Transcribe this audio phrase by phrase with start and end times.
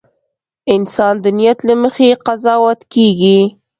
[0.75, 3.39] •انسان د نیت له مخې قضاوت کېږي.